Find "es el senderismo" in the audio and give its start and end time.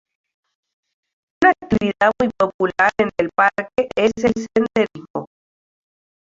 3.95-5.27